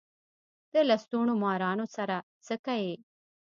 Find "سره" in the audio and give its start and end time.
1.95-2.15